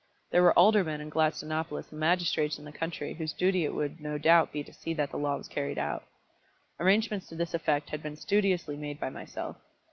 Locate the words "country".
2.71-3.13